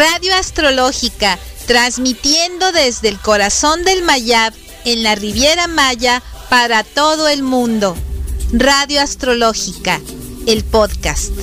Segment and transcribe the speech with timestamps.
[0.00, 4.54] Radio Astrológica, transmitiendo desde el corazón del Mayab
[4.86, 7.94] en la Riviera Maya para todo el mundo.
[8.50, 10.00] Radio Astrológica,
[10.46, 11.34] el podcast.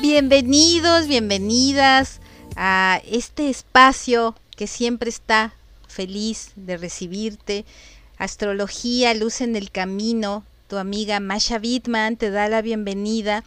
[0.00, 2.22] Bienvenidos, bienvenidas
[2.56, 5.52] a este espacio que siempre está
[5.88, 7.66] feliz de recibirte.
[8.16, 10.42] Astrología, luz en el camino.
[10.68, 13.44] Tu amiga Masha Wittman te da la bienvenida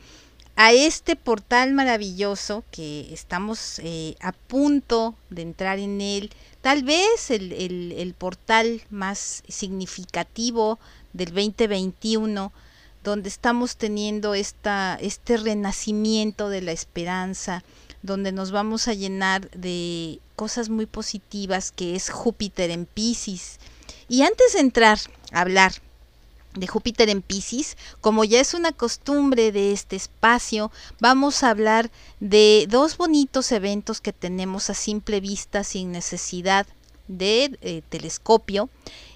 [0.56, 6.32] a este portal maravilloso que estamos eh, a punto de entrar en él.
[6.62, 10.80] Tal vez el, el portal más significativo
[11.12, 12.54] del 2021
[13.04, 17.64] donde estamos teniendo esta, este renacimiento de la esperanza,
[18.02, 23.60] donde nos vamos a llenar de cosas muy positivas que es Júpiter en Pisces.
[24.08, 25.00] Y antes de entrar
[25.32, 25.74] a hablar
[26.56, 31.92] de Júpiter en Pisces, como ya es una costumbre de este espacio, vamos a hablar
[32.20, 36.66] de dos bonitos eventos que tenemos a simple vista sin necesidad
[37.08, 38.70] de eh, telescopio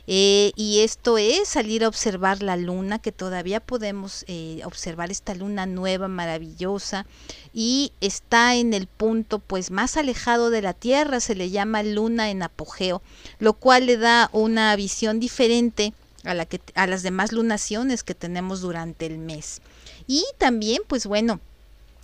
[0.05, 5.33] eh, y esto es salir a observar la luna, que todavía podemos eh, observar esta
[5.33, 7.05] luna nueva, maravillosa,
[7.53, 12.31] y está en el punto pues más alejado de la Tierra, se le llama luna
[12.31, 13.01] en apogeo,
[13.39, 15.93] lo cual le da una visión diferente
[16.23, 19.61] a, las demás lunaciones que tenemos durante el mes.
[20.07, 21.39] Y también, pues bueno,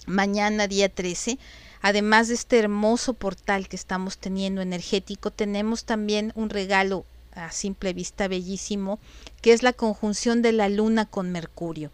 [0.06, 1.38] mañana día 13,
[1.82, 7.94] además de este hermoso portal que estamos teniendo energético, tenemos también un regalo a simple
[7.94, 9.00] vista bellísimo,
[9.42, 11.92] que es la conjunción de la luna con Mercurio.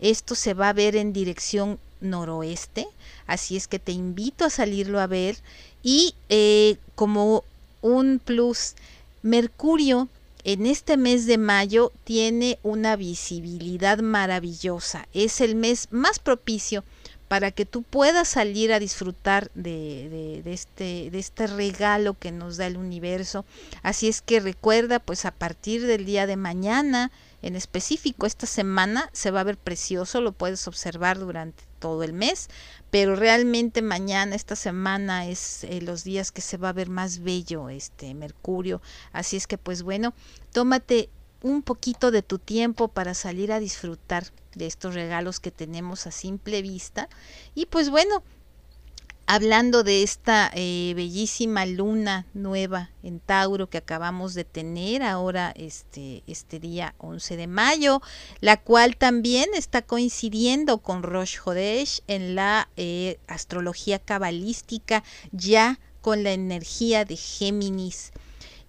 [0.00, 2.86] Esto se va a ver en dirección noroeste,
[3.26, 5.36] así es que te invito a salirlo a ver
[5.82, 7.44] y eh, como
[7.80, 8.74] un plus,
[9.22, 10.08] Mercurio
[10.44, 16.84] en este mes de mayo tiene una visibilidad maravillosa, es el mes más propicio
[17.28, 22.76] para que tú puedas salir a disfrutar de, este, este regalo que nos da el
[22.76, 23.44] universo.
[23.82, 27.10] Así es que recuerda, pues a partir del día de mañana,
[27.44, 32.14] en específico esta semana, se va a ver precioso, lo puedes observar durante todo el
[32.14, 32.48] mes,
[32.90, 37.22] pero realmente mañana, esta semana, es eh, los días que se va a ver más
[37.22, 38.80] bello este Mercurio.
[39.12, 40.14] Así es que, pues bueno,
[40.52, 41.10] tómate
[41.42, 44.24] un poquito de tu tiempo para salir a disfrutar
[44.54, 47.10] de estos regalos que tenemos a simple vista.
[47.54, 48.22] Y pues bueno,
[49.26, 56.22] hablando de esta eh, bellísima luna nueva en Tauro que acabamos de tener ahora este,
[56.26, 58.02] este día 11 de mayo,
[58.40, 65.02] la cual también está coincidiendo con Rosh Hodesh en la eh, astrología cabalística
[65.32, 68.12] ya con la energía de Géminis.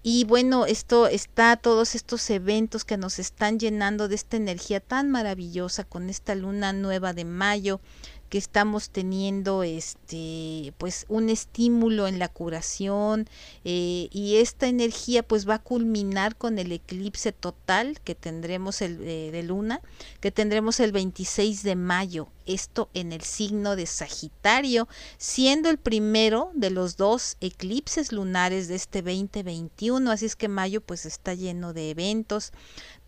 [0.07, 5.09] Y bueno, esto está, todos estos eventos que nos están llenando de esta energía tan
[5.09, 7.81] maravillosa con esta luna nueva de mayo,
[8.29, 13.27] que estamos teniendo este pues un estímulo en la curación
[13.63, 19.01] eh, y esta energía pues va a culminar con el eclipse total que tendremos el
[19.01, 19.81] eh, de luna
[20.19, 26.51] que tendremos el 26 de mayo esto en el signo de Sagitario siendo el primero
[26.53, 31.73] de los dos eclipses lunares de este 2021 así es que mayo pues está lleno
[31.73, 32.51] de eventos.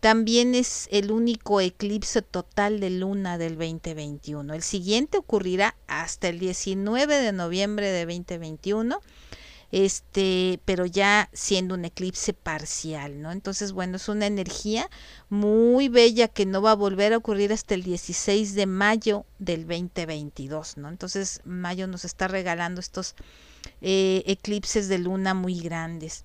[0.00, 4.54] También es el único eclipse total de luna del 2021.
[4.54, 9.00] El siguiente ocurrirá hasta el 19 de noviembre de 2021
[9.70, 13.32] este, pero ya siendo un eclipse parcial, ¿no?
[13.32, 14.88] Entonces, bueno, es una energía
[15.28, 19.66] muy bella que no va a volver a ocurrir hasta el 16 de mayo del
[19.66, 20.88] 2022, ¿no?
[20.88, 23.14] Entonces, mayo nos está regalando estos
[23.80, 26.24] eh, eclipses de luna muy grandes.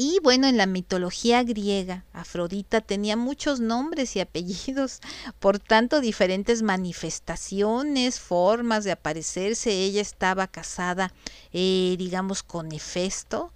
[0.00, 5.00] Y bueno, en la mitología griega, Afrodita tenía muchos nombres y apellidos,
[5.40, 9.72] por tanto diferentes manifestaciones, formas de aparecerse.
[9.72, 11.12] Ella estaba casada,
[11.52, 13.52] eh, digamos, con Hefesto,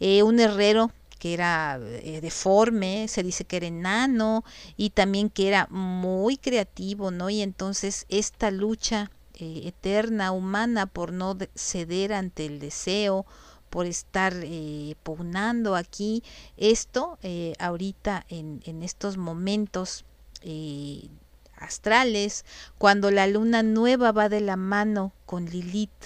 [0.00, 4.44] eh, un herrero que era eh, deforme, se dice que era enano
[4.78, 7.28] y también que era muy creativo, ¿no?
[7.28, 13.26] Y entonces esta lucha eterna humana por no ceder ante el deseo,
[13.72, 16.22] por estar eh, pugnando aquí
[16.58, 20.04] esto eh, ahorita en, en, estos momentos
[20.42, 21.08] eh,
[21.56, 22.44] astrales,
[22.76, 26.04] cuando la luna nueva va de la mano con Lilith,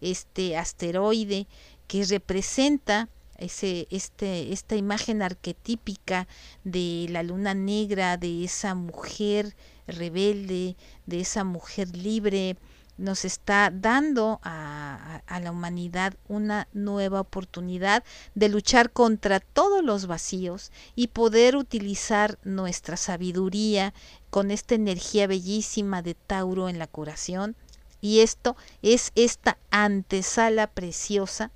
[0.00, 1.46] este asteroide
[1.88, 6.26] que representa ese, este, esta imagen arquetípica
[6.64, 9.54] de la luna negra, de esa mujer
[9.86, 10.74] rebelde,
[11.04, 12.56] de esa mujer libre,
[12.96, 18.04] nos está dando a, la humanidad una nueva oportunidad
[18.34, 23.94] de luchar contra todos los vacíos y poder utilizar nuestra sabiduría
[24.30, 27.56] con esta energía bellísima de Tauro en la curación.
[28.00, 31.50] Y esto es esta antesala preciosa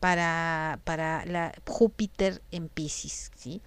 [0.00, 3.30] para, para la Júpiter en Pisces.
[3.36, 3.60] ¿sí?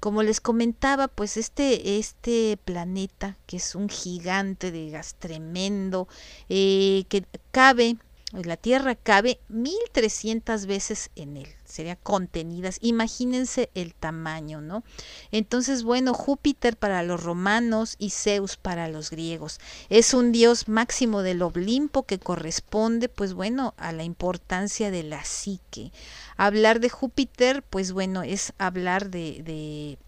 [0.00, 6.08] Como les comentaba, pues este, este planeta, que es un gigante de gas tremendo,
[6.48, 7.96] eh, que cabe,
[8.32, 12.78] la Tierra cabe 1300 veces en él, sería contenidas.
[12.80, 14.84] Imagínense el tamaño, ¿no?
[15.32, 19.58] Entonces, bueno, Júpiter para los romanos y Zeus para los griegos.
[19.88, 25.24] Es un dios máximo del Olimpo que corresponde, pues bueno, a la importancia de la
[25.24, 25.92] psique,
[26.36, 29.98] Hablar de Júpiter, pues bueno, es hablar de, de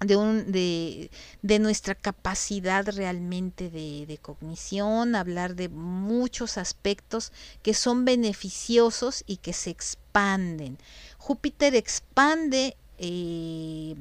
[0.00, 1.10] de, un, de,
[1.42, 9.38] de, nuestra capacidad realmente de, de, cognición, hablar de muchos aspectos que son beneficiosos y
[9.38, 10.78] que se expanden.
[11.18, 13.96] Júpiter expande eh,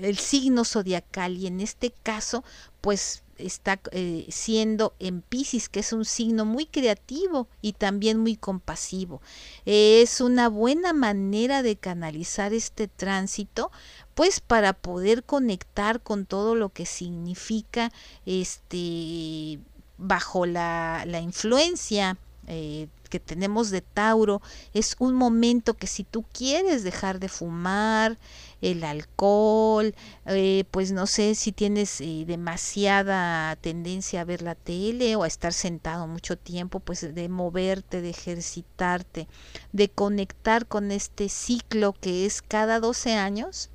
[0.00, 2.44] el signo zodiacal y en este caso
[2.80, 8.36] pues está eh, siendo en Pisces, que es un signo muy creativo y también muy
[8.36, 9.20] compasivo.
[9.64, 13.70] es una buena manera de canalizar este tránsito,
[14.14, 17.92] pues para poder conectar con todo lo que significa
[18.26, 19.58] este
[19.96, 26.24] bajo la, la influencia eh, que tenemos de Tauro, es un momento que si tú
[26.32, 28.18] quieres dejar de fumar,
[28.60, 29.94] el alcohol,
[30.26, 35.28] eh, pues no sé si tienes eh, demasiada tendencia a ver la tele o a
[35.28, 39.28] estar sentado mucho tiempo, pues de moverte, de ejercitarte,
[39.70, 43.70] de conectar con este ciclo que es cada 12 años.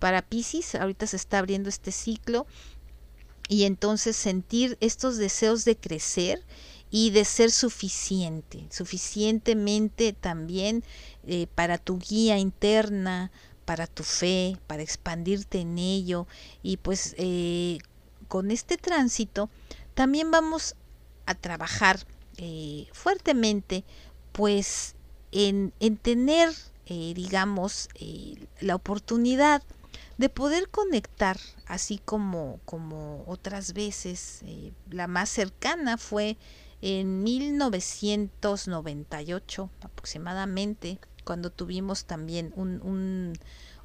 [0.00, 2.48] Para Pisces, ahorita se está abriendo este ciclo
[3.48, 6.42] y entonces sentir estos deseos de crecer
[6.94, 10.84] y de ser suficiente, suficientemente también
[11.26, 13.32] eh, para tu guía interna,
[13.64, 16.26] para tu fe, para expandirte en ello.
[16.62, 17.78] Y pues eh,
[18.28, 19.48] con este tránsito
[19.94, 20.76] también vamos
[21.24, 21.98] a trabajar
[22.36, 23.84] eh, fuertemente
[24.32, 24.94] pues
[25.32, 26.50] en, en tener
[27.14, 27.88] digamos
[28.60, 29.62] la oportunidad
[30.18, 34.42] de poder conectar así como como otras veces
[34.90, 36.36] la más cercana fue
[36.82, 43.32] en 1998 aproximadamente, cuando tuvimos también un,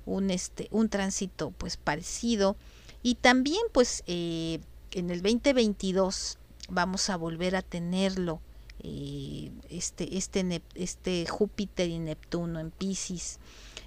[0.05, 2.57] un, este, un tránsito pues parecido.
[3.03, 4.59] Y también pues eh,
[4.91, 6.39] en el 2022
[6.69, 8.41] vamos a volver a tenerlo,
[8.79, 13.38] eh, este, este, este Júpiter y Neptuno en Pisces.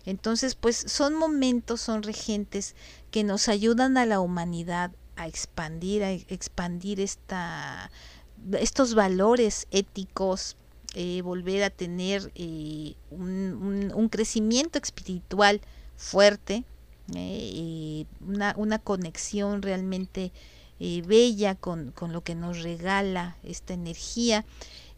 [0.07, 2.77] Entonces pues son momentos, son regentes
[3.11, 7.91] que nos ayudan a la humanidad a expandir, a expandir esta
[8.59, 10.57] estos valores éticos,
[10.95, 15.61] eh, volver a tener eh, un, crecimiento espiritual
[15.97, 16.65] fuerte,
[17.15, 20.33] eh, una, una, conexión realmente
[20.79, 24.45] bella con, con, lo que nos regala esta energía.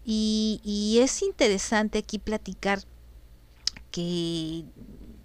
[0.05, 2.81] Y, y es interesante aquí platicar
[3.91, 4.65] que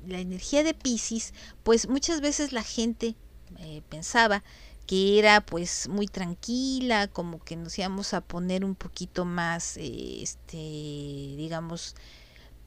[0.05, 3.15] la energía de Pisces, pues muchas veces la gente
[3.89, 4.43] pensaba
[4.87, 10.57] que era pues muy tranquila, como que nos íbamos a poner un poquito más, este,
[10.57, 11.95] digamos,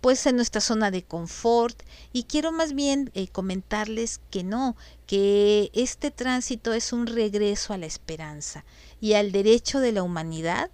[0.00, 1.82] pues en nuestra zona de confort.
[2.12, 7.78] Y quiero más bien eh, comentarles que no, que este tránsito es un regreso a
[7.78, 8.64] la esperanza
[9.00, 10.70] y al derecho de la humanidad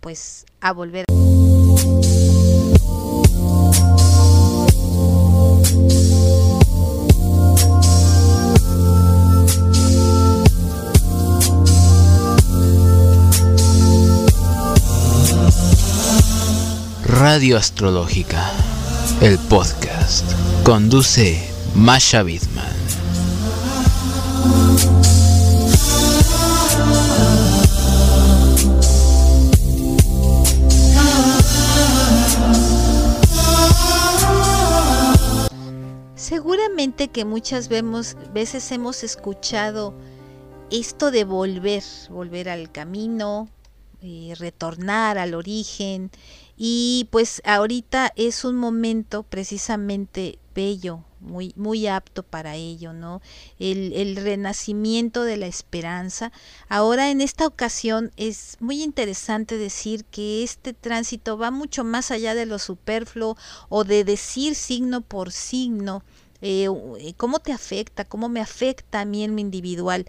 [0.00, 1.04] pues a volver
[17.38, 18.50] Radio Astrológica,
[19.20, 20.28] el podcast.
[20.64, 21.40] Conduce
[21.76, 22.66] Masha Bidman.
[36.16, 39.94] Seguramente que muchas veces hemos escuchado
[40.72, 43.48] esto de volver, volver al camino,
[44.02, 46.10] eh, retornar al origen,
[46.58, 53.22] y pues ahorita es un momento precisamente bello, muy, muy apto para ello, ¿no?
[53.60, 56.32] El, el, renacimiento de la esperanza.
[56.68, 62.34] Ahora en esta ocasión es muy interesante decir que este tránsito va mucho más allá
[62.34, 63.36] de lo superfluo
[63.68, 66.02] o de decir signo por signo,
[66.40, 66.68] eh,
[67.16, 70.06] cómo te afecta, cómo me afecta a mí en mi individual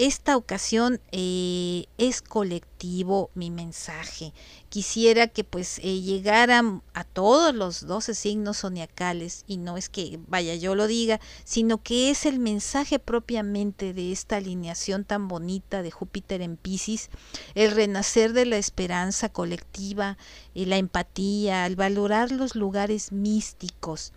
[0.00, 4.32] esta ocasión eh, es colectivo mi mensaje.
[4.70, 10.18] Quisiera que pues eh, llegaran a todos los 12 signos zodiacales y no es que
[10.26, 15.82] vaya yo lo diga, sino que es el mensaje propiamente de esta alineación tan bonita
[15.82, 17.10] de Júpiter en Pisces,
[17.54, 20.16] el renacer de la esperanza colectiva,
[20.54, 24.12] y la empatía, el valorar los lugares místicos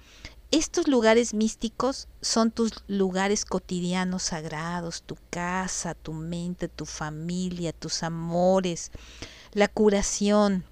[0.54, 8.04] estos lugares místicos son tus lugares cotidianos sagrados, tu casa, tu mente, tu familia, tus
[8.04, 8.92] amores,
[9.54, 10.64] la curación,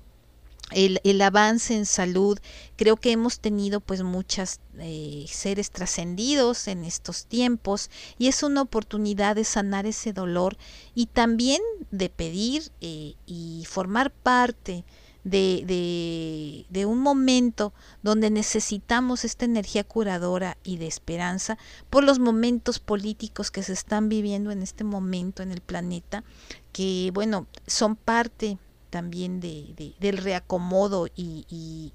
[0.69, 2.38] el, avance en salud.
[2.75, 8.61] Creo que hemos tenido pues muchas eh, seres trascendidos en estos tiempos y es una
[8.61, 10.57] oportunidad de sanar ese dolor
[10.93, 14.85] y también de pedir eh, y formar parte
[15.23, 21.57] de, de, un momento donde necesitamos esta energía curadora y de esperanza
[21.89, 26.23] por los momentos políticos que se están viviendo en este momento en el planeta,
[26.71, 28.57] que bueno, son parte
[28.89, 31.45] también de, del reacomodo y,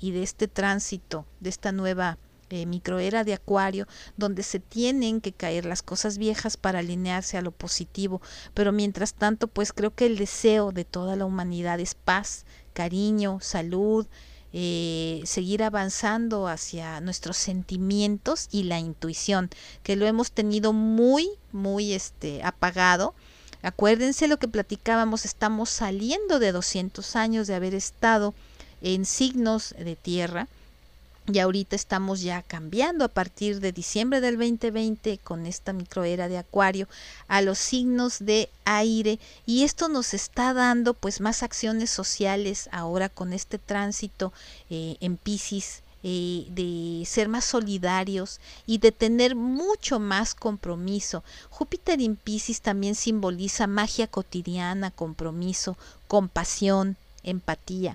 [0.00, 2.18] y, de este tránsito, de esta nueva
[2.49, 7.42] eh, microera de acuario, donde se tienen que caer las cosas viejas para alinearse a
[7.42, 8.23] lo positivo.
[8.54, 13.38] Pero mientras tanto, pues creo que el deseo de toda la humanidad es paz, cariño,
[13.40, 14.06] salud,
[14.52, 19.49] eh, seguir avanzando hacia nuestros sentimientos y la intuición,
[19.83, 23.14] que lo hemos tenido muy, muy este, apagado.
[23.62, 28.35] Acuérdense lo que platicábamos, estamos saliendo de 200 años de haber estado
[28.83, 30.47] en signos de tierra
[31.33, 36.38] y ahorita estamos ya cambiando a partir de diciembre del 2020 con esta microera de
[36.38, 36.88] acuario
[37.26, 43.09] a los signos de aire y esto nos está dando pues más acciones sociales ahora
[43.09, 44.33] con este tránsito
[44.71, 51.25] eh, en Pisces eh, de ser más solidarios y de tener mucho más compromiso.
[51.50, 57.95] Júpiter en Pisces también simboliza magia cotidiana, compromiso, compasión, empatía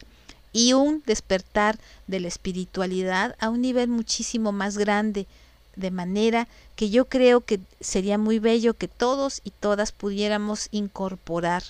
[0.53, 1.77] y un despertar
[2.07, 5.27] de la espiritualidad a un nivel muchísimo más grande,
[5.75, 11.63] de manera que yo creo que sería muy bello que todos y todas pudiéramos incorporar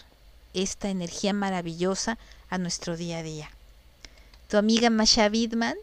[0.53, 2.17] esta energía maravillosa
[2.49, 3.49] a nuestro día a día.
[4.47, 5.75] Tu amiga Masha Bidman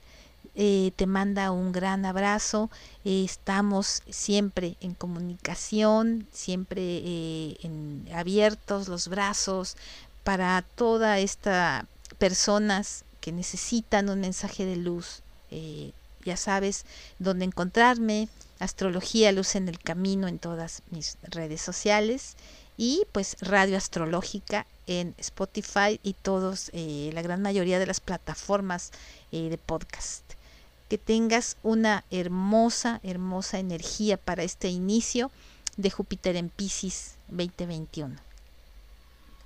[0.55, 2.69] eh, te manda un gran abrazo.
[3.05, 9.77] Eh, estamos siempre en comunicación, siempre eh, en, abiertos los brazos
[10.25, 11.87] para toda esta
[12.19, 15.23] personas que necesitan un mensaje de luz.
[15.51, 15.93] Eh,
[16.25, 16.85] ya sabes
[17.19, 22.37] dónde encontrarme, Astrología Luz en el Camino en todas mis redes sociales
[22.77, 28.91] y pues Radio Astrológica en Spotify y todos, eh, la gran mayoría de las plataformas
[29.33, 30.25] eh, de podcast.
[30.89, 35.31] Que tengas una hermosa, hermosa energía para este inicio
[35.77, 38.28] de Júpiter en Pisces 2021.